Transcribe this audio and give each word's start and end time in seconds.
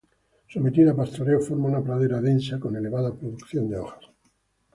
Sometida 0.51 0.89
a 0.89 0.93
pastoreo 0.95 1.39
forma 1.39 1.67
una 1.67 1.83
pradera 1.85 2.21
densa 2.29 2.59
con 2.59 2.75
elevada 2.75 3.13
producción 3.13 3.69
de 3.69 3.77
hojas. 3.77 4.03